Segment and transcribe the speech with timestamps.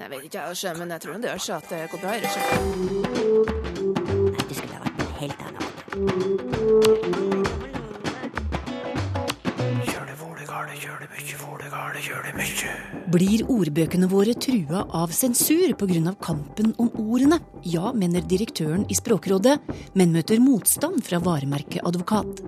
[0.00, 2.20] Jeg vet ikke, jeg, men jeg tror det gjør seg at det går bra i
[2.24, 2.56] Russland.
[4.32, 5.60] Nei, det skulle ha vært noe helt annet.
[13.10, 16.14] Blir ordbøkene våre trua av sensur pga.
[16.22, 17.40] kampen om ordene?
[17.66, 19.58] Ja, mener direktøren i Språkrådet,
[19.94, 22.40] men møter motstand fra varemerkeadvokat.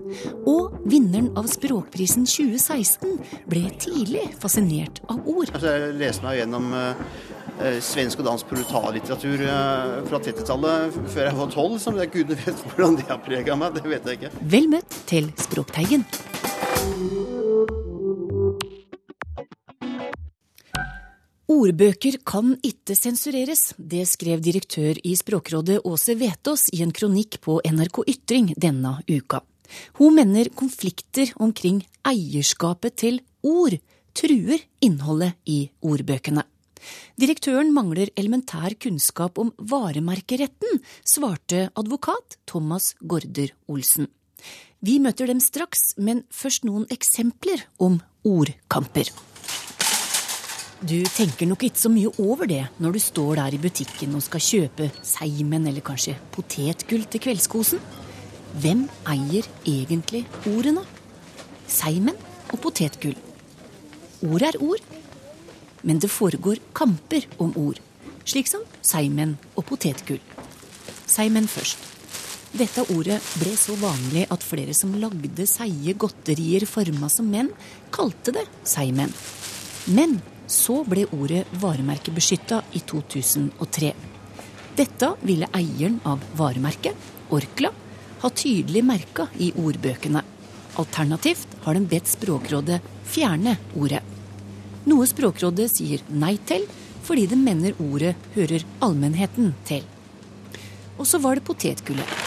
[0.46, 3.18] Og vinneren av Språkprisen 2016
[3.50, 5.50] ble tidlig fascinert av ord.
[5.52, 6.94] Altså, jeg leste meg gjennom eh,
[7.84, 12.62] svensk og dansk brutallitteratur eh, fra 30-tallet før jeg var tolv, så jeg gudene vet
[12.66, 13.76] hvordan det har prega meg.
[13.76, 14.32] Det vet jeg ikke.
[14.54, 16.06] Vel møtt til Språkteigen.
[21.52, 23.72] Ordbøker kan ikke sensureres.
[23.76, 29.42] Det skrev direktør i Språkrådet Åse Vetås i en kronikk på NRK Ytring denne uka.
[29.98, 33.76] Hun mener konflikter omkring eierskapet til ord
[34.16, 36.44] truer innholdet i ordbøkene.
[37.20, 44.08] Direktøren mangler elementær kunnskap om varemerkeretten, svarte advokat Thomas Gaarder Olsen.
[44.82, 49.12] Vi møter dem straks, men først noen eksempler om ordkamper.
[50.82, 54.24] Du tenker nok ikke så mye over det når du står der i butikken og
[54.24, 57.82] skal kjøpe seimen eller kanskje potetgull til kveldskosen.
[58.58, 60.82] Hvem eier egentlig ordene?
[61.70, 62.18] Seimen
[62.50, 63.14] og potetgull.
[64.26, 64.82] Ord er ord,
[65.82, 67.80] men det foregår kamper om ord,
[68.24, 70.20] slik som seigmenn og potetgull.
[71.06, 71.90] Seigmenn først.
[72.52, 77.48] Dette ordet ble så vanlig at flere som lagde seige godterier forma som menn,
[77.94, 79.12] kalte det seigmenn.
[79.88, 80.18] Men
[80.52, 83.94] så ble ordet varemerkebeskytta i 2003.
[84.76, 87.72] Dette ville eieren av varemerket, Orkla,
[88.20, 90.20] ha tydelig merka i ordbøkene.
[90.80, 94.11] Alternativt har den bedt Språkrådet fjerne ordet.
[94.88, 96.64] Noe Språkrådet sier nei til,
[97.06, 99.84] fordi det mener ordet hører allmennheten til.
[100.98, 102.18] Og så var det potetgullet.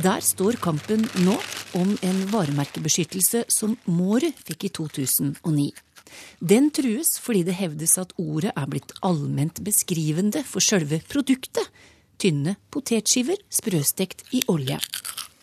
[0.00, 1.34] Der står kampen nå
[1.78, 5.70] om en varemerkebeskyttelse som Måret fikk i 2009.
[6.38, 11.66] Den trues fordi det hevdes at ordet er blitt allment beskrivende for sjølve produktet.
[12.20, 14.78] Tynne potetskiver sprøstekt i olje.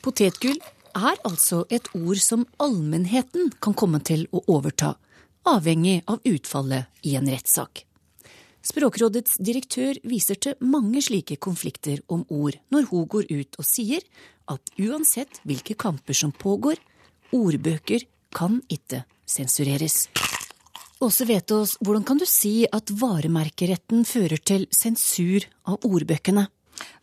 [0.04, 0.60] Potetgull
[0.98, 4.96] er altså et ord som allmennheten kan komme til å overta,
[5.48, 7.84] avhengig av utfallet i en rettssak.
[8.68, 14.04] Språkrådets direktør viser til mange slike konflikter om ord når hun går ut og sier
[14.52, 16.80] at uansett hvilke kamper som pågår,
[17.36, 18.04] ordbøker
[18.36, 20.08] kan ikke sensureres.
[21.04, 26.48] Åse Vetås, hvordan kan du si at varemerkeretten fører til sensur av ordbøkene?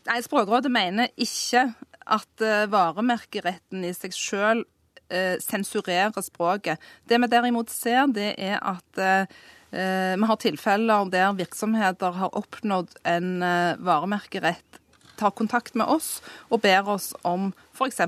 [0.04, 1.68] Nei, Språkrådet mener ikke
[2.04, 4.64] at uh, varemerkeretten i seg sjøl
[5.12, 6.80] uh, sensurerer språket.
[7.08, 9.42] Det vi derimot ser, det er at uh,
[9.74, 13.42] vi har tilfeller der virksomheter har oppnådd en
[13.82, 14.78] varemerkerett
[15.16, 16.18] tar kontakt med oss
[16.50, 18.00] og ber oss om f.eks.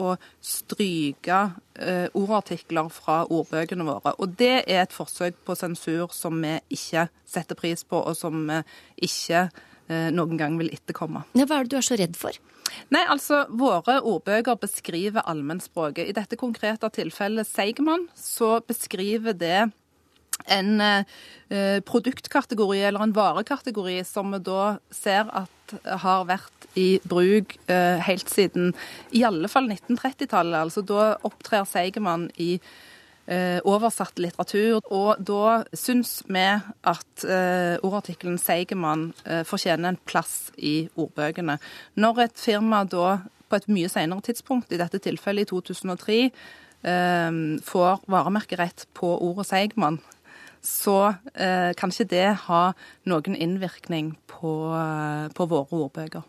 [0.00, 1.40] å stryke
[1.80, 4.14] eh, ordartikler fra ordbøkene våre.
[4.20, 8.44] Og det er et forsøk på sensur som vi ikke setter pris på, og som
[8.48, 8.60] vi
[9.08, 11.26] ikke eh, noen gang vil etterkomme.
[11.36, 12.36] Hva er det du er så redd for?
[12.94, 16.08] Nei, altså, Våre ordbøker beskriver allmennspråket.
[16.10, 19.70] I dette konkrete tilfellet Seigmann, så beskriver det
[20.48, 27.56] en eh, produktkategori eller en varekategori som vi da ser at har vært i bruk
[27.70, 28.72] eh, helt siden
[29.16, 30.58] i alle fall 1930-tallet.
[30.64, 32.54] Altså da opptrer Seigemann i
[33.30, 34.80] oversatt litteratur.
[34.90, 36.46] Og da syns vi
[36.90, 41.60] at eh, ordartikkelen Seigemann eh, fortjener en plass i ordbøkene.
[42.00, 43.20] Når et firma da
[43.50, 46.18] på et mye senere tidspunkt, i dette tilfellet i 2003,
[46.82, 50.00] eh, får varemerkerett på ordet Seigmann,
[50.60, 52.62] så eh, kan ikke det ha
[53.08, 56.26] noen innvirkning på, eh, på våre ordbøker.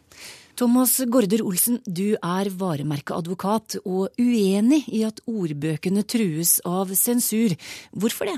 [0.62, 7.56] Thomas Gaarder Olsen, du er varemerkeadvokat og uenig i at ordbøkene trues av sensur.
[7.98, 8.36] Hvorfor det?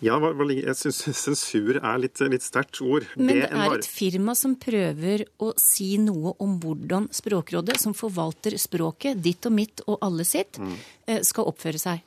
[0.00, 3.04] Ja, jeg syns sensur er litt, litt sterkt ord.
[3.20, 8.56] Men det er et firma som prøver å si noe om hvordan Språkrådet, som forvalter
[8.56, 10.78] språket, ditt og mitt og alle sitt, mm.
[11.12, 12.06] Eh, skal oppføre seg.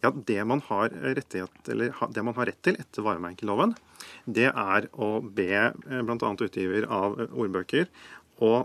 [0.00, 3.76] Ja, det man, rettighet, det man har rett til etter varemerkeloven,
[4.24, 6.32] det er å be eh, bl.a.
[6.32, 7.88] utgiver av ordbøker
[8.40, 8.62] å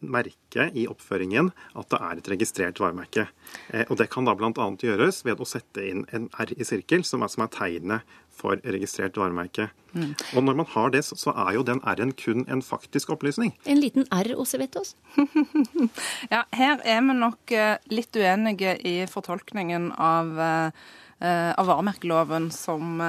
[0.00, 3.26] merke i oppføringen at det er et registrert varemerke.
[3.74, 4.52] Eh, og Det kan da bl.a.
[4.78, 8.62] gjøres ved å sette inn en R i sirkel, som er, som er tegnet for
[8.62, 9.68] registrert varemerke.
[9.92, 10.14] Mm.
[10.36, 13.52] Og når man har det, så er jo den R-en kun en faktisk opplysning.
[13.66, 14.94] En liten R også, vet oss.
[16.34, 20.38] ja, her er vi nok eh, litt uenige i fortolkningen av,
[21.22, 23.02] av varemerkeloven som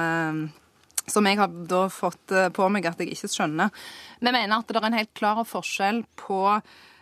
[1.10, 3.84] som jeg har da fått eh, på meg at jeg ikke skjønner.
[4.20, 6.40] Vi mener at det er en helt klar forskjell på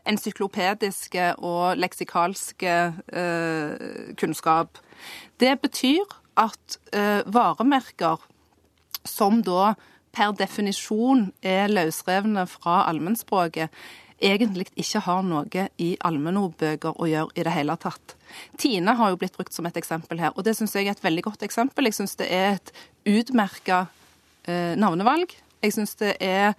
[0.08, 2.74] encyklopediske og leksikalske
[3.14, 4.80] eh, kunnskap.
[5.38, 8.22] Det betyr at eh, varemerker
[9.06, 9.74] som da
[10.12, 13.72] per definisjon er løsrevne fra allmennspråket,
[14.22, 18.14] egentlig ikke har noe i allmennordbøker å gjøre i det hele tatt.
[18.60, 21.04] Tine har jo blitt brukt som et eksempel her, og det syns jeg er et
[21.04, 21.88] veldig godt eksempel.
[21.88, 22.72] Jeg syns det er et
[23.08, 23.84] utmerka
[24.46, 25.34] eh, navnevalg.
[25.62, 26.54] Jeg syns det er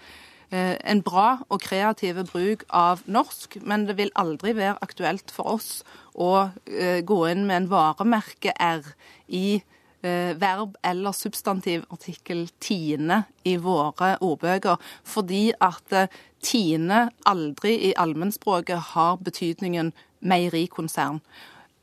[0.51, 5.55] eh, en bra og kreativ bruk av norsk, men det vil aldri være aktuelt for
[5.57, 5.71] oss
[6.13, 8.93] å eh, gå inn med en varemerke-R
[9.33, 9.61] i
[10.03, 19.17] verb eller substantivartikkel tiende i våre ordbøker, fordi at eh, tiende aldri i allmennspråket har
[19.23, 21.21] betydningen meierikonsern.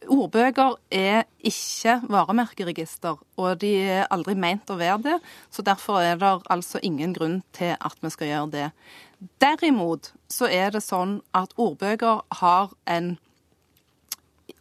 [0.09, 5.19] Ordbøker er ikke varemerkeregister, og de er aldri meint å være det.
[5.53, 8.69] Så derfor er det altså ingen grunn til at vi skal gjøre det.
[9.43, 13.19] Derimot så er det sånn at ordbøker har en,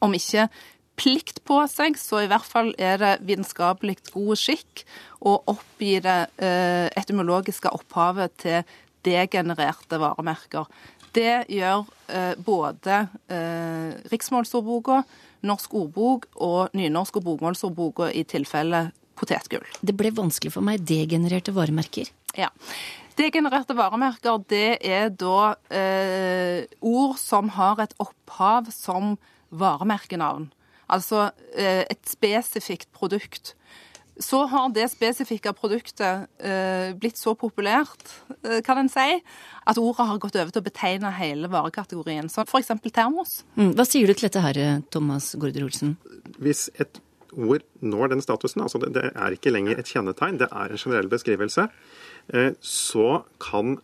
[0.04, 0.50] om ikke
[1.00, 4.84] plikt på seg, så i hvert fall er det vitenskapelig god skikk
[5.26, 10.68] å oppgi det eh, etymologiske opphavet til degenererte varemerker.
[11.16, 13.02] Det gjør eh, både
[13.32, 15.02] eh, riksmålsordboka,
[15.48, 19.64] Norsk ordbok og Nynorsk og bokmålsordboka i tilfelle potetgull.
[19.80, 20.84] Det ble vanskelig for meg.
[20.88, 22.12] Degenererte varemerker.
[22.38, 22.52] Ja.
[23.20, 29.18] Degenererte varemerker, det er da eh, ord som har et opphav som
[29.50, 30.50] varemerkenavn.
[30.90, 33.54] Altså eh, et spesifikt produkt.
[34.20, 38.04] Så har det spesifikke produktet eh, blitt så populært,
[38.44, 39.22] eh, kan en si,
[39.70, 42.28] at ordet har gått over til å betegne hele varekategorien.
[42.30, 42.74] som f.eks.
[42.92, 43.44] termos.
[43.56, 43.76] Mm.
[43.78, 45.96] Hva sier du til dette her, Thomas Gaarder Olsen?
[46.42, 47.00] Hvis et
[47.38, 50.82] ord når den statusen, altså det, det er ikke lenger et kjennetegn, det er en
[50.82, 51.68] generell beskrivelse,
[52.34, 53.78] eh, så kan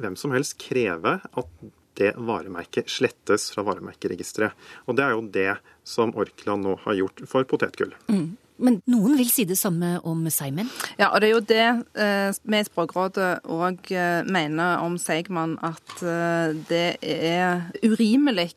[0.00, 4.56] hvem som helst kreve at det varemerket slettes fra varemerkeregisteret.
[4.88, 5.50] Og det er jo det
[5.86, 7.92] som Orkla nå har gjort for potetgull.
[8.08, 8.30] Mm.
[8.60, 10.68] Men noen vil si det samme om Seimen?
[11.00, 11.66] Ja, og det er jo det
[11.96, 18.50] eh, vi i Språkrådet òg eh, mener om Seigmann, at eh, det er urimelig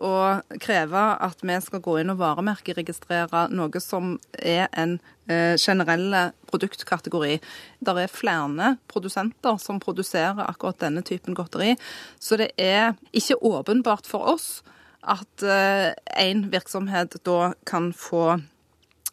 [0.00, 4.96] å kreve at vi skal gå inn og varemerkeregistrere noe som er en
[5.28, 7.36] eh, generelle produktkategori.
[7.84, 11.74] Det er flere produsenter som produserer akkurat denne typen godteri,
[12.18, 14.62] så det er ikke åpenbart for oss
[15.00, 15.40] at
[16.20, 18.34] én virksomhet da kan få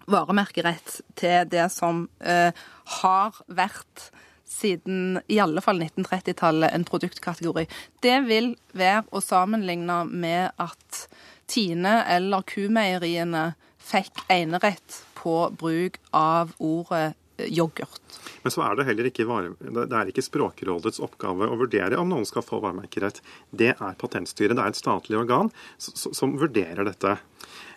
[0.08, 2.56] varemerkerett til det som eh,
[3.02, 4.10] har vært
[4.48, 7.68] siden i alle fall 1930-tallet en produktkategori.
[8.04, 11.04] Det vil være å sammenligne med at
[11.48, 13.52] Tine eller Kumeieriene
[13.88, 18.02] fikk enerett på bruk av ordet eh, yoghurt.
[18.42, 19.26] Men så er det heller ikke,
[19.62, 23.22] det er ikke Språkrådets oppgave å vurdere om noen skal få varemerkerett.
[23.52, 24.56] Det er Patentstyret.
[24.58, 27.18] Det er et statlig organ som vurderer dette.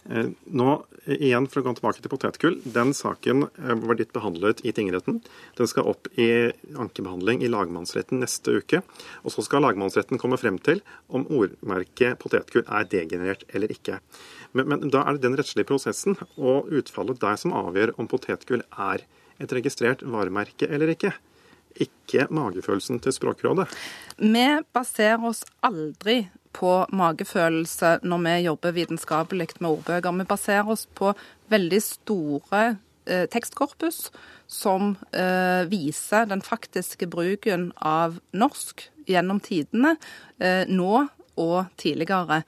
[0.08, 0.70] Eh, nå,
[1.04, 2.56] igjen for å gå tilbake til potetgull.
[2.64, 5.20] Den saken eh, var ditt behandlet i tingretten.
[5.58, 8.82] Den skal opp i ankebehandling i lagmannsretten neste uke.
[9.24, 14.00] Og så skal lagmannsretten komme frem til om ordmerket potetgull er degenerert eller ikke.
[14.56, 18.64] Men, men, da er det den rettslige prosessen og utfallet der som avgjør om potetgull
[18.70, 19.04] er
[19.40, 21.12] et registrert varemerke eller ikke.
[21.80, 23.68] Ikke magefølelsen til Språkrådet.
[24.18, 26.24] Vi baserer oss aldri
[26.56, 30.16] på magefølelse når vi jobber vitenskapelig med ordbøker.
[30.18, 31.12] Vi baserer oss på
[31.52, 32.62] veldig store
[33.06, 34.08] eh, tekstkorpus
[34.50, 39.94] som eh, viser den faktiske bruken av norsk gjennom tidene,
[40.42, 41.06] eh, nå
[41.40, 42.42] og tidligere.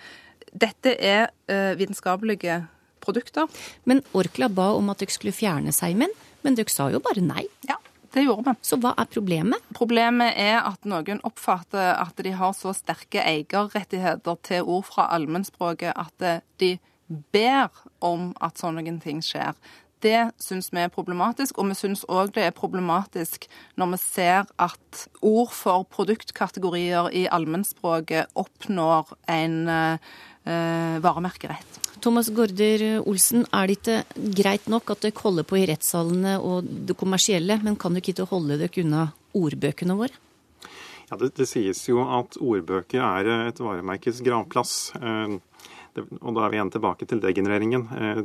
[0.53, 2.65] Dette er eh, vitenskapelige
[3.03, 3.49] produkter.
[3.85, 6.11] Men Orkla ba om at dere skulle fjerne seimen,
[6.43, 7.47] men dere sa jo bare nei.
[7.69, 7.79] Ja.
[8.13, 8.57] Det gjorde vi.
[8.67, 9.69] Så hva er problemet?
[9.77, 15.97] Problemet er at noen oppfatter at de har så sterke eierrettigheter til ord fra allmennspråket
[15.97, 16.27] at
[16.61, 16.75] de
[17.33, 17.73] ber
[18.05, 19.57] om at sånne ting skjer.
[20.03, 23.47] Det syns vi er problematisk, og vi syns òg det er problematisk
[23.79, 31.92] når vi ser at ord for produktkategorier i allmennspråket oppnår en eh, varemerkerett.
[32.03, 36.67] Thomas Gaarder Olsen, er det ikke greit nok at dere holder på i rettssalene og
[36.89, 39.05] det kommersielle, men kan dere ikke holde dere unna
[39.39, 40.19] ordbøkene våre?
[41.13, 44.75] Ja, det, det sies jo at ordbøker er et varemerkes gravplass.
[44.99, 45.37] Eh,
[46.01, 47.85] og da er vi igjen tilbake til degenereringen.
[47.93, 48.21] Eh,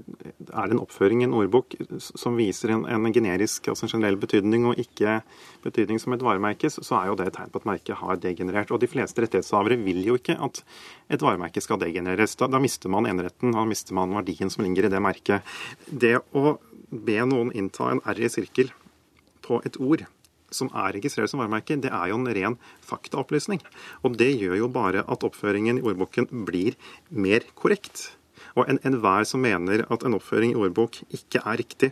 [0.48, 4.20] er det en oppføring i en ordbok som viser en, en, generisk, altså en generell
[4.22, 5.20] betydning, og ikke
[5.66, 8.72] betydning som et varemerke, så er jo det et tegn på at merket har degenerert.
[8.72, 10.64] Og de fleste rettighetshavere vil jo ikke at
[11.12, 12.38] et varemerke skal degenereres.
[12.40, 15.58] Da, da mister man eneretten, da mister man verdien som ligger i det merket.
[15.88, 16.58] Det å
[16.88, 18.72] be noen innta en R i sirkel
[19.44, 20.08] på et ord
[20.54, 23.62] som er registrert som varemerke, det er jo en ren faktaopplysning.
[24.08, 26.78] Og det gjør jo bare at oppføringen i ordboken blir
[27.10, 28.12] mer korrekt.
[28.58, 31.92] Og enhver en som mener at en oppføring i ordbok ikke er riktig,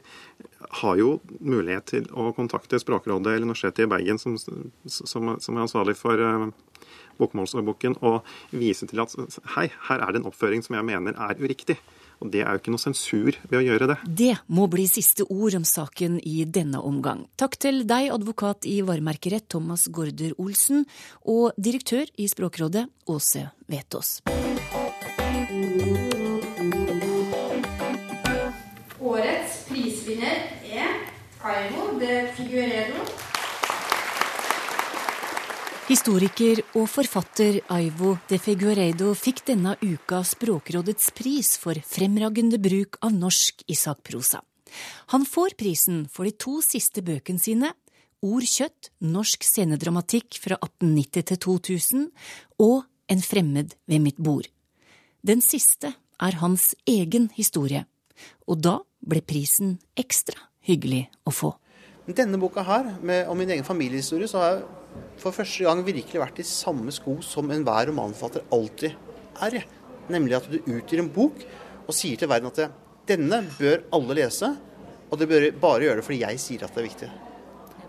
[0.82, 5.66] har jo mulighet til å kontakte Språkrådet eller Universitetet i Bergen, som, som, som er
[5.66, 6.48] ansvarlig for uh,
[7.22, 9.14] bokmålsordboken, og vise til at
[9.56, 11.78] hei, her er det en oppføring som jeg mener er uriktig.
[12.24, 13.98] Og det er jo ikke noe sensur ved å gjøre det.
[14.06, 17.26] Det må bli siste ord om saken i denne omgang.
[17.40, 20.86] Takk til deg, advokat i varemerkerett Thomas Gaarder Olsen,
[21.26, 24.20] og direktør i Språkrådet Åse Vetås.
[29.06, 30.98] Årets prisvinner er
[31.46, 33.06] Aivo de Figueredo
[35.86, 43.14] Historiker og forfatter Aivo de Figueiredo fikk denne uka Språkrådets pris for fremragende bruk av
[43.14, 44.40] norsk i sakprosa.
[45.14, 47.70] Han får prisen for de to siste bøkene sine,
[48.26, 52.08] Ord kjøtt, norsk scenedramatikk fra 1890 til 2000,
[52.66, 54.48] og En fremmed ved mitt bord.
[55.22, 57.84] Den siste er hans egen historie,
[58.50, 61.52] og da ble prisen ekstra hyggelig å få.
[62.06, 64.66] Denne boka her, med, om min egen familiehistorie, så har jeg
[65.18, 68.94] for første gang virkelig vært i samme sko som enhver romanforfatter alltid
[69.42, 69.64] er.
[70.14, 71.42] Nemlig at du utgir en bok
[71.88, 72.78] og sier til verden at
[73.10, 74.52] denne bør alle lese,
[75.10, 77.12] og det bør bare gjøre det fordi jeg sier at det er viktig.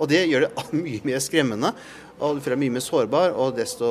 [0.01, 1.77] Og det gjør det mye mer skremmende,
[2.17, 3.89] og du føler deg mye mer sårbar, og desto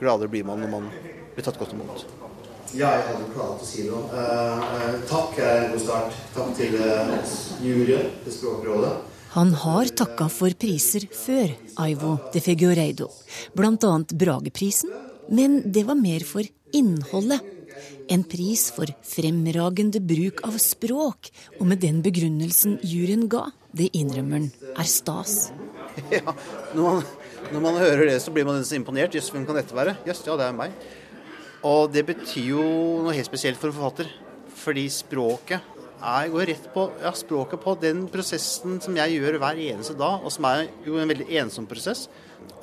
[0.00, 0.92] gladere blir man når man
[1.36, 2.06] blir tatt godt imot.
[2.74, 4.08] Ja, jeg hadde til å si noe.
[4.08, 6.16] Uh, takk er en god start.
[6.34, 8.96] Takk til uh, juryen, til Språkrådet.
[9.34, 11.50] Han har takka for priser før,
[11.82, 13.08] Aivo de Figueiredo,
[13.58, 13.94] bl.a.
[14.14, 14.92] Brageprisen,
[15.26, 17.42] men det var mer for innholdet.
[18.14, 24.44] En pris for fremragende bruk av språk, og med den begrunnelsen juryen ga, det innrømmer
[24.44, 24.48] han,
[24.78, 25.50] er stas.
[26.14, 26.30] Ja,
[26.74, 27.04] når man,
[27.54, 29.14] når man, hører det, så blir man så imponert.
[29.14, 29.98] Jøss, hvem kan dette være?
[30.06, 30.78] Jøss, ja, det er meg.
[31.66, 32.64] Og det betyr jo
[33.02, 34.10] noe helt spesielt for en forfatter.
[34.62, 39.60] Fordi språket er, går rett på ja, språket på den prosessen som jeg gjør hver
[39.68, 42.08] eneste dag, og som er jo en veldig ensom prosess,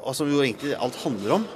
[0.01, 1.47] og som jo egentlig alt handler om.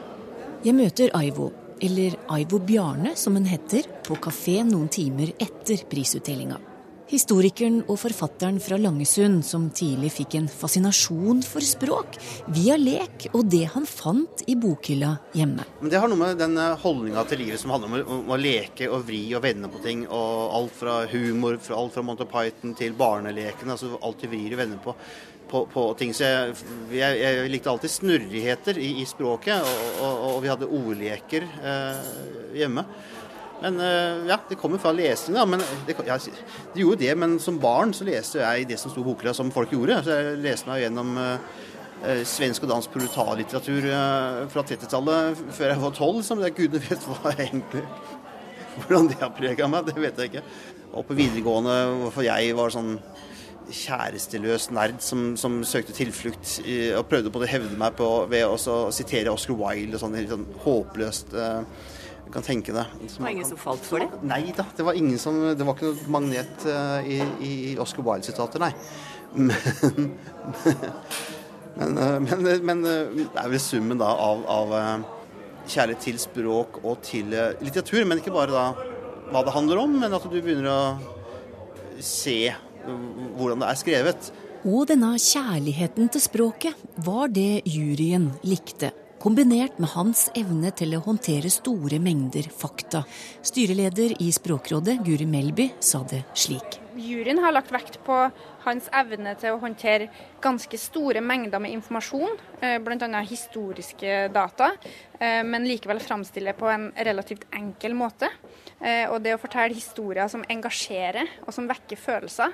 [0.65, 1.51] Jeg møter Aivo,
[1.84, 6.62] eller Aivo Bjarne som hun heter, på kafé noen timer etter prisutdelinga.
[7.05, 12.17] Historikeren og forfatteren fra Langesund som tidlig fikk en fascinasjon for språk
[12.55, 15.67] via lek og det han fant i bokhylla hjemme.
[15.85, 19.05] Det har noe med den eh, holdninga til livet som handler om, å leke og
[19.05, 20.07] vri og vende på ting.
[20.09, 23.69] og Alt fra humor, fra, alt fra Monty Python til barneleken.
[23.69, 24.95] altså du vrir og vender på,
[25.51, 26.13] på, på ting.
[26.17, 26.55] Så jeg,
[26.89, 32.09] jeg, jeg, likte alltid snurrigheter i, i språket, og, og, og, vi hadde ordleker eh,
[32.63, 32.88] hjemme.
[33.62, 35.38] Men eh, ja, det kommer fra lesing.
[35.47, 36.17] Men det, ja,
[36.74, 39.53] det gjorde det, men som barn så leste jeg det som sto i bokhylla, som
[39.53, 40.01] folk gjorde.
[40.05, 45.83] Så jeg leste meg gjennom eh, svensk og dansk proletarlitteratur eh, fra 30-tallet før jeg
[45.85, 46.21] var tolv.
[46.27, 47.85] Som jeg gudene vet hva egentlig
[48.75, 50.41] Hvordan det har prega meg, det vet jeg ikke.
[51.00, 52.97] Og på videregående, hvorfor jeg var sånn
[53.71, 58.45] kjæresteløs nerd som, som søkte tilflukt i, og prøvde på å hevde meg på ved
[58.45, 58.57] å
[58.93, 61.33] sitere Oscar Wilde og sånn helt sånn håpløst.
[61.33, 61.94] Uh,
[62.25, 62.94] du kan tenke deg.
[63.01, 64.10] Det var ingen som falt for det?
[64.25, 67.51] Nei da, det var ingen som Det var ikke noe magnet uh, i, i,
[67.82, 68.72] Oscar Wilde-sitater, nei.
[69.36, 69.51] Men,
[71.79, 74.75] men, uh, men, men uh, det er vel summen da av, av
[75.70, 78.01] kjærlighet til språk og til litteratur.
[78.10, 78.65] Men ikke bare da
[79.29, 80.82] hva det handler om, men at du begynner å
[82.03, 82.39] se
[82.86, 84.34] hvordan det er skrevet.
[84.65, 91.03] Og denne kjærligheten til språket var det juryen likte kombinert med hans evne til å
[91.05, 93.03] håndtere store mengder fakta.
[93.45, 96.81] Styreleder i Språkrådet, Guri Melby, sa det slik.
[96.95, 98.15] Juryen har lagt vekt på
[98.63, 100.07] hans evne til å håndtere
[100.43, 103.22] ganske store mengder med informasjon, eh, bl.a.
[103.27, 104.72] historiske data,
[105.19, 108.29] eh, men likevel framstille på en relativt enkel måte.
[108.79, 112.53] Eh, og det å fortelle historier som engasjerer og som vekker følelser.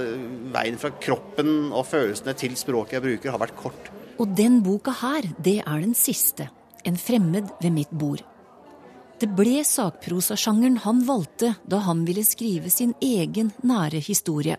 [0.53, 3.89] veien fra kroppen og følelsene til språket jeg bruker, har vært kort.
[4.19, 6.49] Og den boka her, det er den siste.
[6.83, 8.23] En fremmed ved mitt bord.
[9.19, 14.55] Det ble sakprosasjangeren han valgte da han ville skrive sin egen nære historie.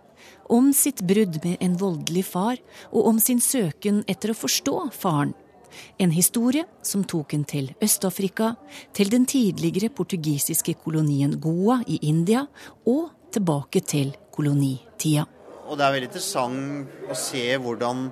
[0.53, 2.59] Om sitt brudd med en voldelig far,
[2.93, 5.33] og om sin søken etter å forstå faren.
[5.97, 8.53] En historie som tok en til Øst-Afrika,
[8.93, 12.45] til den tidligere portugisiske kolonien Goa i India,
[12.85, 15.25] og tilbake til kolonitida.
[15.71, 18.09] Og det er veldig interessant å se hvordan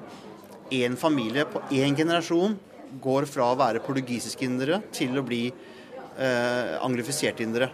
[0.79, 2.57] en familie på én generasjon
[3.03, 7.71] går fra å være portugisiske indere til å bli eh, anglifiserte indere.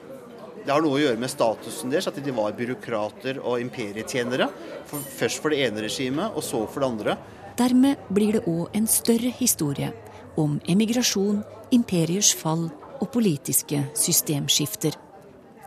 [0.64, 4.49] Det har noe å gjøre med statusen deres, at de var byråkrater og imperietjenere.
[4.88, 7.16] For, først for det ene regimet, og så for det andre.
[7.59, 9.93] Dermed blir det òg en større historie
[10.40, 11.43] om emigrasjon,
[11.75, 14.97] imperiers fall og politiske systemskifter.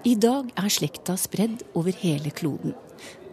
[0.08, 2.76] I dag er slekta spredd over hele kloden.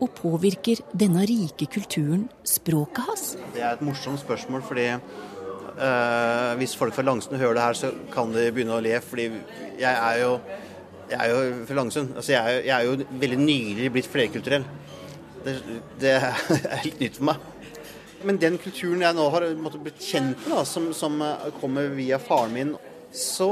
[0.02, 3.26] Og påvirker denne rike kulturen språket hans?
[3.54, 4.88] Det er et morsomt spørsmål, fordi
[6.60, 8.94] hvis folk fra Langsund hører det her, så kan de begynne å le.
[9.02, 9.24] Fordi
[9.80, 10.36] jeg er jo
[11.10, 12.14] jeg er jo fra Langsund.
[12.16, 14.64] Altså jeg, er jeg, er jo, veldig nylig blitt flerkulturell.
[15.44, 15.56] Det,
[16.00, 17.50] det er litt nytt for meg.
[18.24, 21.20] Men den kulturen jeg nå har blitt kjent med, da, som, som,
[21.60, 22.72] kommer via faren min,
[23.14, 23.50] så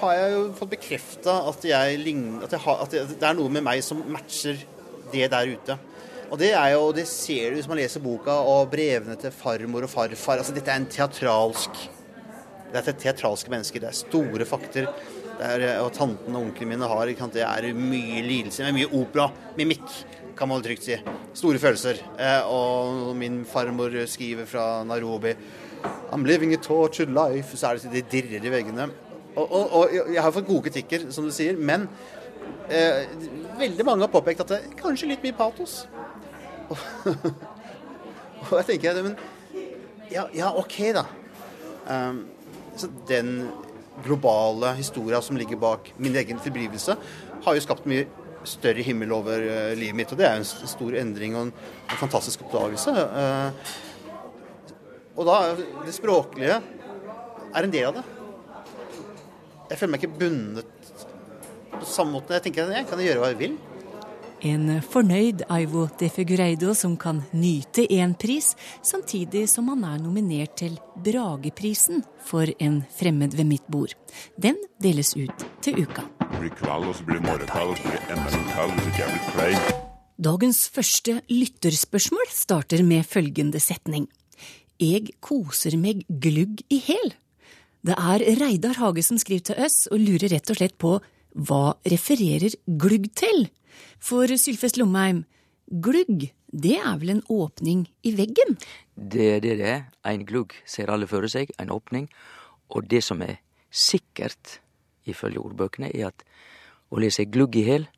[0.00, 4.62] har jeg jo fått bekrefta at, at, at, det er noe med meg som matcher
[5.12, 5.76] det der ute.
[6.34, 9.84] Og det er jo, det ser du hvis man leser boka og brevene til farmor
[9.86, 10.40] og farfar.
[10.42, 11.76] altså Dette er en teatralsk
[12.72, 13.84] Det er teatralske mennesker.
[13.84, 14.88] Det er store fakter.
[15.38, 17.06] Er, eh, og tantene og onklene mine har.
[17.06, 19.28] Det er mye lidelse, men mye opera.
[19.54, 19.86] Mimikk,
[20.34, 20.98] kan man trygt si.
[21.38, 22.02] Store følelser.
[22.18, 25.36] Eh, og min farmor skriver fra Nairobi
[26.10, 27.54] I'm living a tortured life.
[27.56, 28.90] Så er det det dirrer i veggene.
[29.36, 31.86] Og, og, og, jeg har fått gode kritikker, som du sier, men
[32.70, 33.06] eh,
[33.58, 35.84] veldig mange har påpekt at det er kanskje litt mye patos.
[38.44, 39.16] og jeg tenker men
[40.12, 41.04] ja, ja OK, da.
[41.88, 42.24] Um,
[42.76, 43.48] så den
[44.04, 46.96] globale historia som ligger bak min egen tilblivelse,
[47.44, 48.06] har jo skapt mye
[48.44, 50.12] større himmel over uh, livet mitt.
[50.12, 51.52] Og det er jo en stor endring og en,
[51.88, 52.92] en fantastisk oppdagelse.
[52.94, 53.50] Uh,
[55.14, 55.36] og da
[55.86, 56.58] Det språklige
[57.54, 58.04] er en del av det.
[59.70, 60.66] Jeg føler meg ikke bundet
[61.74, 62.34] på samme måte.
[62.36, 63.54] Jeg tenker jeg kan gjøre hva jeg vil.
[64.44, 68.50] En fornøyd Aivo de Figureido som kan nyte én pris,
[68.84, 73.94] samtidig som han er nominert til Brageprisen for En fremmed ved mitt bord.
[74.36, 76.04] Den deles ut til uka.
[80.28, 84.10] Dagens første lytterspørsmål starter med følgende setning.
[84.76, 87.16] Eg koser meg glugg i hæl.
[87.80, 90.98] Det er Reidar Hage som skriver til oss og lurer rett og slett på
[91.34, 93.48] hva refererer glugg til?
[93.98, 95.24] For Sylfest Lomheim,
[95.68, 98.58] glugg, det er vel en åpning i veggen?
[98.94, 99.84] Det er det det er.
[100.06, 102.08] En glugg ser alle for seg, en åpning.
[102.70, 104.60] Og det som er sikkert,
[105.04, 106.24] ifølge ordbøkene, er at
[106.94, 107.88] å lese glugg i hæl,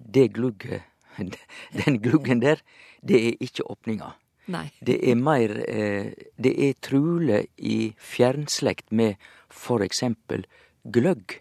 [0.00, 0.86] det glugget
[1.84, 2.60] Den gluggen der,
[3.02, 4.14] det er ikke åpninga.
[4.50, 4.66] Nei.
[4.82, 10.46] Det er meir eh, Det er truleg i fjernslekt med for eksempel
[10.82, 11.36] gløgg.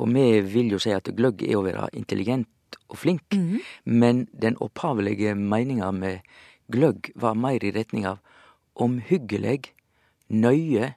[0.00, 2.48] Og vi vil jo si at gløgg er å være intelligent
[2.88, 3.60] og flink, mm.
[3.84, 6.20] men den opphavlige meninga med
[6.72, 8.20] gløgg var meir i retning av
[8.80, 9.68] omhyggeleg,
[10.32, 10.92] nøye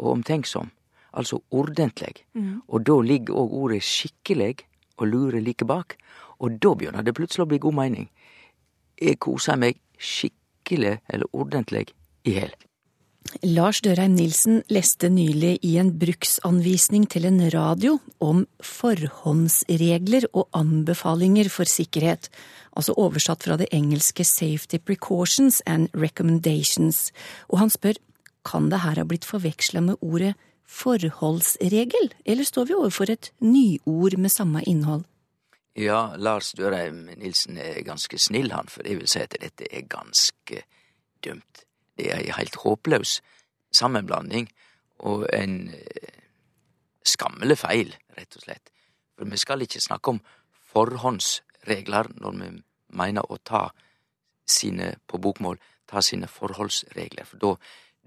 [0.00, 0.70] og omtenksom.
[1.12, 2.24] Altså ordentlig.
[2.34, 2.62] Mm.
[2.68, 4.62] Og da ligger òg ordet skikkelig
[5.00, 5.96] og lure like bak.
[6.40, 8.08] Og da begynner det plutselig å bli god mening.
[9.00, 11.88] Jeg koser meg skikkelig eller ordentlig
[12.24, 12.54] i hæl.
[13.44, 21.50] Lars Dørheim Nilsen leste nylig i en bruksanvisning til en radio om forhåndsregler og anbefalinger
[21.52, 22.26] for sikkerhet,
[22.76, 27.12] altså oversatt fra det engelske Safety Precautions and Recommendations,
[27.48, 28.00] og han spør
[28.44, 30.34] kan det her ha blitt forveksla med ordet
[30.70, 35.04] forholdsregel, eller står vi overfor et nyord med samme innhold?
[35.78, 39.86] Ja, Lars Dørheim Nilsen er ganske snill, han, for jeg vil si at dette er
[39.86, 40.64] ganske
[41.24, 41.66] dumt.
[42.08, 43.18] Er ei heilt håpløs
[43.74, 44.48] sammenblanding
[45.06, 46.16] og en eh,
[47.06, 48.72] skammelig feil, rett og slett.
[49.16, 50.20] For vi skal ikke snakke om
[50.72, 52.50] forhåndsregler når vi
[52.96, 53.68] mener å ta
[54.50, 57.28] sine, på bokmål, ta sine forholdsregler.
[57.28, 57.54] For da,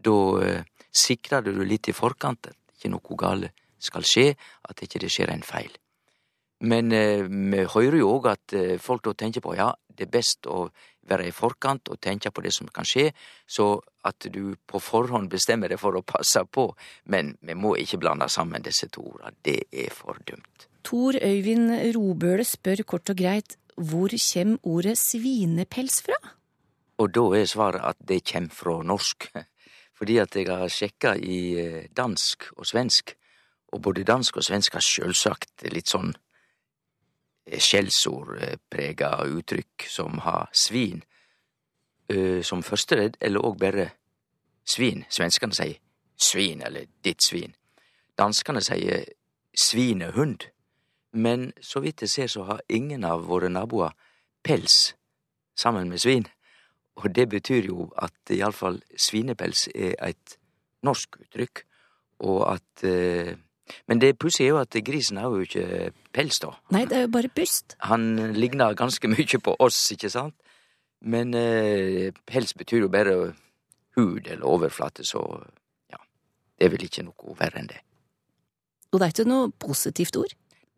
[0.10, 3.54] da eh, sikrer du litt i forkant at ikke noe gale
[3.84, 4.34] skal skje,
[4.70, 5.72] at ikke det skjer en feil.
[6.64, 10.14] Men eh, vi hører jo òg at eh, folk da tenker på ja, det er
[10.14, 10.68] best å
[11.10, 13.10] være i forkant og tenke på det som kan skje,
[13.48, 16.70] så at du på forhånd bestemmer deg for å passe på.
[17.12, 19.36] Men vi må ikke blande sammen disse to ordene.
[19.44, 20.68] Det er for dumt.
[20.84, 26.18] Tor Øyvind Robøle spør kort og greit hvor kjem ordet svinepels fra?
[27.02, 29.32] Og da er svaret at det kjem fra norsk.
[29.98, 33.16] Fordi at jeg har sjekka i eh, dansk og svensk,
[33.74, 36.14] og både dansk og svensk har sjølsagt litt sånn
[37.46, 41.04] eh, skjellsordprega uttrykk som har svin
[42.10, 43.90] eh, som første ledd, eller òg bare
[44.66, 45.06] svin.
[45.10, 45.80] Svenskene sier
[46.18, 47.56] svin, eller ditt svin.
[48.18, 49.06] Danskene sier
[49.54, 50.50] svinehund.
[51.14, 53.94] Men så vidt jeg ser, så har ingen av våre naboer
[54.44, 54.96] pels
[55.56, 56.26] sammen med svin.
[56.96, 60.38] Og det betyr jo at iallfall svinepels er et
[60.86, 61.64] norsk uttrykk,
[62.24, 63.34] og at eh,
[63.88, 66.52] Men det pussige er jo at grisen har jo ikke pels, da.
[66.76, 67.78] Nei, det er jo bare bust.
[67.88, 70.36] Han ligner ganske mye på oss, ikke sant?
[71.04, 73.16] Men eh, pels betyr jo bare
[73.98, 75.22] hud eller overflate, så
[75.92, 76.00] ja,
[76.58, 77.82] det er vel ikke noe verre enn det.
[78.94, 80.34] Og det er ikke noe positivt ord.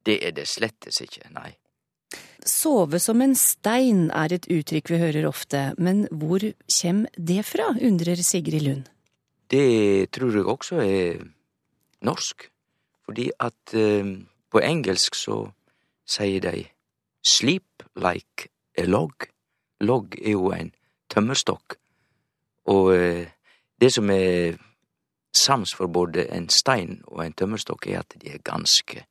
[0.05, 1.53] Det er det slettes ikke, nei.
[2.45, 7.71] Sove som en stein er et uttrykk vi hører ofte, men hvor kommer det fra,
[7.81, 8.91] undrer Sigrid Lund.
[9.49, 11.25] Det tror jeg også er
[12.05, 12.47] norsk,
[13.05, 14.11] fordi at eh,
[14.51, 15.39] på engelsk så
[16.09, 16.65] sier de
[17.25, 19.27] sleep like a log.
[19.81, 20.71] Log er jo en
[21.09, 21.77] tømmerstokk,
[22.71, 23.27] og eh,
[23.81, 24.57] det som er
[25.35, 29.05] sams for både en stein og en tømmerstokk, er at de er ganske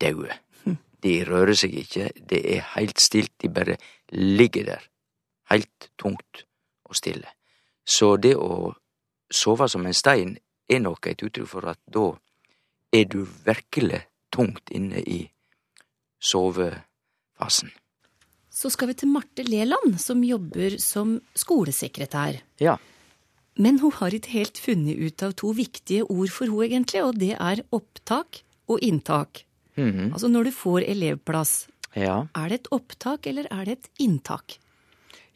[0.00, 0.32] daue.
[1.02, 3.76] De rører seg ikke, det er heilt stilt, de bare
[4.12, 4.84] ligger der,
[5.50, 6.44] heilt tungt
[6.84, 7.26] og stille.
[7.84, 8.72] Så det å
[9.32, 10.36] sove som en stein
[10.70, 12.12] er nok et uttrykk for at da
[12.92, 14.02] er du virkelig
[14.32, 15.30] tungt inne i
[16.22, 17.70] sovefasen.
[18.52, 22.40] Så skal vi til Marte Leland, som jobber som skolesekretær.
[22.60, 22.76] Ja,
[23.58, 27.18] Men hun har ikke helt funnet ut av to viktige ord for hun egentlig, og
[27.20, 29.42] det er opptak og inntak.
[29.76, 32.26] mhm, Altså når du får elevplass, ja.
[32.34, 34.56] er det et opptak eller er det et inntak?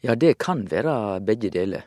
[0.01, 1.83] Ja, det kan være begge deler.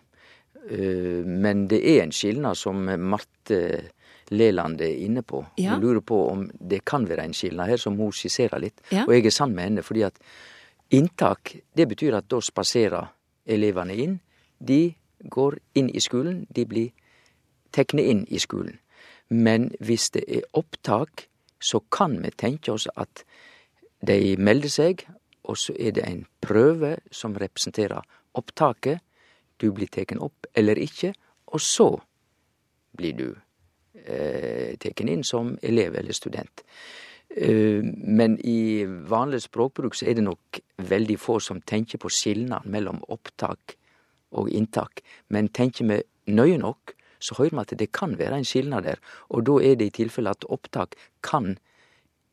[0.71, 3.91] Eh, Men det er en skilnad som Marte
[4.31, 5.43] Leland er inne på.
[5.59, 5.75] Ja.
[5.75, 8.81] Hun lurer på om det kan være en skilnad her, som hun skisserer litt.
[8.93, 9.05] Ja.
[9.07, 10.21] Og jeg er sann med henne, fordi at
[10.95, 13.11] inntak, det betyr at da spaserer
[13.47, 14.21] elevene inn.
[14.59, 16.93] De går inn i skolen, de blir
[17.75, 18.79] tekne inn i skolen.
[19.31, 21.27] Men hvis det er opptak,
[21.61, 23.25] så kan vi tenke oss at
[24.07, 25.05] de melder seg,
[25.45, 28.03] og så er det en prøve som representerer
[28.39, 29.01] opptaket.
[29.61, 31.13] Du blir tatt opp eller ikke,
[31.47, 31.91] og så
[32.97, 33.29] blir du
[33.95, 36.65] eh, teken inn som elev eller student.
[37.37, 42.73] Eh, men i vanlig språkbruk så er det nok veldig få som tenker på skilnaden
[42.73, 43.77] mellom opptak
[44.37, 45.03] og inntak.
[45.29, 46.01] Men tenker vi
[46.31, 49.01] nøye nok, så hører vi at det kan være en skilnad der.
[49.29, 51.59] Og da er det i tilfelle at opptak kan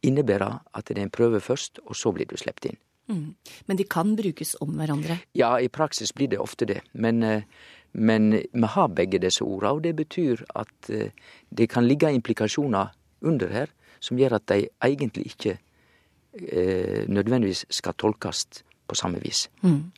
[0.05, 2.79] innebære at det er en prøve først, og så blir du sluppet inn.
[3.07, 3.35] Mm.
[3.67, 5.19] Men de kan brukes om hverandre.
[5.37, 6.81] Ja, i praksis blir det ofte det.
[6.93, 7.43] Men, eh,
[7.91, 11.11] men vi har begge disse orda, og det betyr at eh,
[11.49, 17.97] det kan ligge implikasjoner under her som gjør at de egentlig ikke eh, nødvendigvis skal
[17.97, 18.45] tolkes
[18.87, 19.47] på samme vis.
[19.61, 19.91] Mm.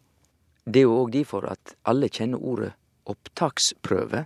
[0.65, 2.71] Det er jo òg derfor at alle kjenner ordet
[3.09, 4.25] opptaksprøve,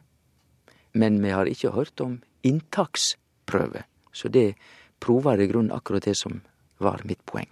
[0.93, 3.85] men vi har ikke hørt om inntaksprøve.
[4.13, 4.53] Så det
[4.99, 6.41] prover i grunnen akkurat det som
[6.83, 7.49] var mitt poeng.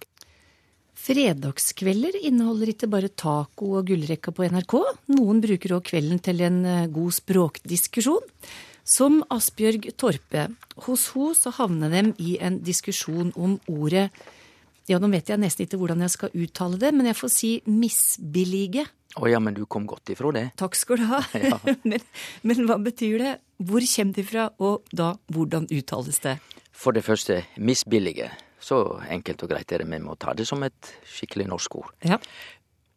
[1.02, 4.74] Fredagskvelder inneholder ikke bare taco og gullrekka på NRK.
[5.16, 8.28] Noen bruker òg kvelden til en eh, god språkdiskusjon.
[8.86, 10.46] Som Asbjørg Torpe.
[10.86, 14.10] Hos henne så havner de i en diskusjon om ordet
[14.90, 17.50] Ja, nå vet jeg nesten ikke hvordan jeg skal uttale det, men jeg får si
[17.70, 18.86] misbillige.
[19.14, 20.44] Å ja, men du kom godt ifra det.
[20.58, 21.22] Takk skal du ha.
[21.50, 21.58] Ja.
[21.88, 22.02] men,
[22.42, 23.34] men hva betyr det?
[23.62, 26.38] Hvor kommer det fra, og da hvordan uttales det?
[26.72, 28.30] For det første misbillige.
[28.62, 28.78] Så
[29.10, 31.94] enkelt og greit er det, vi må ta det som et skikkelig norsk ord.
[32.06, 32.18] Ja.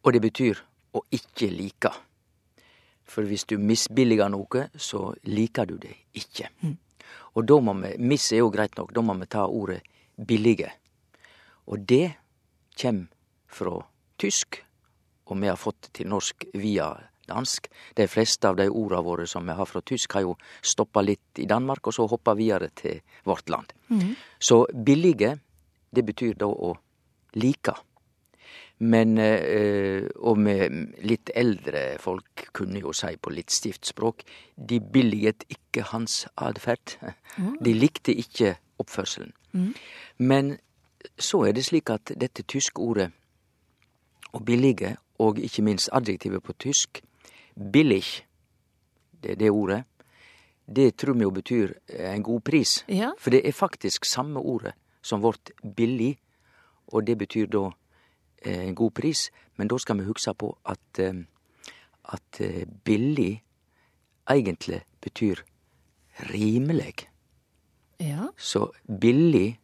[0.06, 0.60] Og det betyr
[0.94, 1.90] å ikke like.
[3.06, 6.50] For hvis du misbilliger noe, så liker du det ikke.
[7.36, 9.82] Og da må vi, miss er jo greit nok, da må vi ta ordet
[10.16, 10.70] billige.
[11.66, 12.16] Og det
[12.78, 13.06] kjem
[13.50, 13.76] fra
[14.18, 14.62] tysk,
[15.26, 16.92] og vi har fått til norsk via
[17.26, 17.66] dansk.
[17.98, 21.42] De fleste av de orda våre som vi har fra tysk, har jo stoppa litt
[21.42, 23.72] i Danmark, og så hoppa videre til vårt land.
[24.38, 25.36] Så billige,
[25.94, 26.74] det betyr da å
[27.34, 27.74] like.
[28.78, 34.24] Men eh, Og med litt eldre folk kunne jo si på litt stivt språk
[34.56, 36.98] de billiget ikke hans atferd.
[37.36, 39.32] De likte ikke oppførselen.
[40.18, 40.58] Men
[41.18, 43.10] så er det slik at dette tyske ordet
[44.32, 47.00] og billige, og ikke minst adjektivet på tysk,
[47.72, 48.04] billig,
[49.22, 49.84] det er det ordet,
[50.76, 52.84] det tror vi jo betyr en god pris.
[52.88, 53.14] Ja.
[53.18, 54.74] For det er faktisk samme ordet
[55.06, 56.16] som vårt billig,
[56.92, 57.68] og det betyr da
[58.42, 59.30] eh, en god pris.
[59.56, 61.22] Men da skal vi huske på at, eh,
[62.04, 63.42] at eh, billig
[64.30, 65.44] egentlig betyr
[66.30, 67.06] rimelig.
[68.00, 68.28] Ja.
[68.36, 69.58] Så billig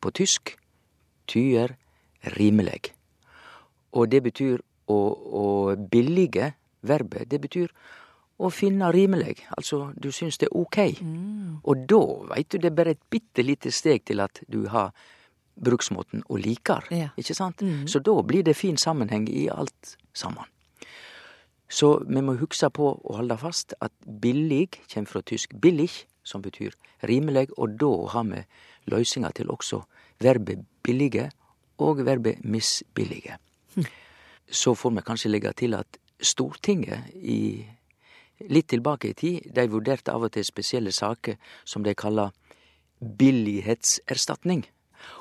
[0.00, 0.56] på tysk
[1.26, 1.76] tyder
[2.36, 2.92] rimelig.
[3.92, 4.60] Og det betyr
[4.90, 5.46] å, å
[5.90, 6.52] billige,
[6.84, 7.70] verbet, det betyr
[8.38, 9.44] å finne rimelig.
[9.56, 10.78] Altså, du syns det er ok.
[11.64, 12.00] Og da,
[12.34, 14.90] veit du, det er bare et bitte lite steg til at du har
[15.54, 16.88] bruksmåten og liker.
[16.90, 17.12] Ja.
[17.20, 17.62] Ikke sant?
[17.86, 20.50] Så da blir det fin sammenheng i alt sammen.
[21.70, 25.90] Så vi må hugsa på å holde fast at billig kjem fra tysk billig,
[26.24, 26.74] som betyr
[27.08, 28.42] rimelig, og da har vi
[28.90, 29.82] løysinga til også
[30.22, 31.30] verbet billige
[31.82, 33.38] og verbet misbillige.
[34.46, 37.64] Så får vi kanskje legge til at Stortinget i
[38.48, 42.32] litt tilbake i tid, de vurderte av og til spesielle saker som de kaller
[43.00, 44.64] billighetserstatning.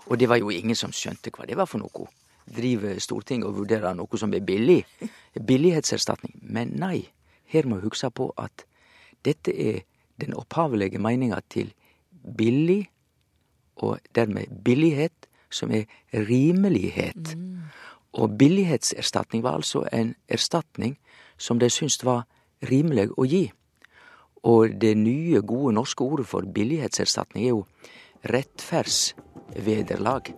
[0.08, 2.08] Og det var jo ingen som skjønte hva det var for noe.
[2.44, 4.84] Driver Stortinget og vurderer noe som er billig?
[5.40, 6.36] Billighetserstatning.
[6.42, 7.06] Men nei,
[7.52, 8.66] her må vi huske på at
[9.24, 9.84] dette er
[10.20, 11.72] den opphavelige meninga til
[12.38, 12.88] billig,
[13.76, 17.36] og dermed billighet, som er rimelighet.
[18.14, 20.98] Og billighetserstatning var altså en erstatning
[21.38, 22.26] som de syntes var
[22.69, 23.52] rimelig å gi.
[24.43, 27.65] Og det nye, gode norske ordet for billighetserstatning er jo
[28.32, 30.34] rettferdsvederlag.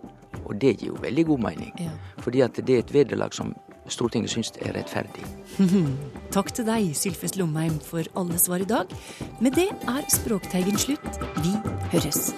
[0.46, 1.72] Og det gir jo veldig god mening.
[1.82, 1.90] Ja.
[2.22, 3.54] Fordi at det er et vederlag som
[3.90, 5.22] Stortinget syns er rettferdig.
[6.34, 8.90] Takk til deg, Sylfest Lomheim, for alle svar i dag.
[9.40, 11.22] Med det er Språkteigen slutt.
[11.42, 11.54] Vi
[11.94, 12.30] høres.